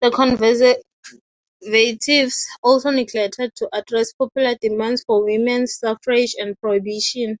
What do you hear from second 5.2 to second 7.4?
women's suffrage and prohibition.